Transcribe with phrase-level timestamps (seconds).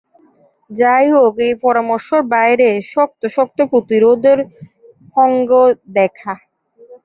[0.69, 4.39] যাইহোক, এই পরামর্শ ফ্রান্স বাইরে শক্ত শক্ত প্রতিরোধের
[5.15, 5.59] সাথে
[5.97, 6.33] দেখা।